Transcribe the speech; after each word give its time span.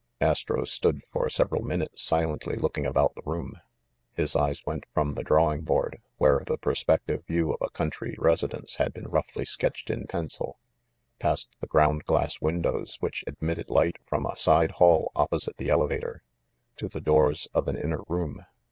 Astro 0.19 0.65
stood 0.65 1.03
for 1.11 1.29
several 1.29 1.61
minutes 1.63 2.01
silently 2.01 2.55
looking 2.55 2.87
about 2.87 3.13
the 3.13 3.21
room. 3.23 3.59
His 4.15 4.35
eyes 4.35 4.65
went 4.65 4.85
from 4.95 5.13
the 5.13 5.21
drawing 5.23 5.61
board, 5.61 6.01
where 6.17 6.41
the 6.43 6.57
perspective 6.57 7.23
view 7.27 7.51
of 7.53 7.59
a 7.61 7.69
country 7.69 8.15
resi 8.17 8.49
dence 8.49 8.77
had 8.77 8.93
been 8.95 9.07
roughly 9.07 9.45
sketched 9.45 9.91
in 9.91 10.07
pencil, 10.07 10.57
past 11.19 11.55
the 11.59 11.67
ground 11.67 12.05
glass 12.05 12.41
windows 12.41 12.97
which 12.99 13.23
admitted 13.27 13.69
light 13.69 13.97
from 14.07 14.25
a 14.25 14.35
side 14.35 14.71
hall 14.71 15.11
opposite 15.15 15.57
the 15.57 15.69
elevator, 15.69 16.23
to 16.77 16.87
the 16.87 16.99
doors 16.99 17.47
of 17.53 17.67
an 17.67 17.77
inner 17.77 18.01
room. 18.07 18.43